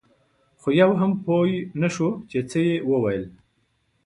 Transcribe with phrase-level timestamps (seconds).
[0.59, 1.51] خو یو هم پوی
[1.81, 3.19] نه شو چې څه یې ووې.